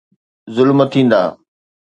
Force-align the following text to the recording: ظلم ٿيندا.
ظلم 0.55 0.79
ٿيندا. 0.91 1.21